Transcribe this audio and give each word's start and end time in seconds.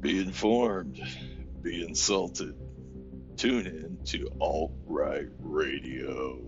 Be 0.00 0.18
informed, 0.18 0.98
be 1.62 1.84
insulted. 1.86 2.54
Tune 3.36 3.66
in 3.66 3.98
to 4.06 4.30
Alt 4.40 4.72
Right 4.86 5.28
Radio. 5.40 6.38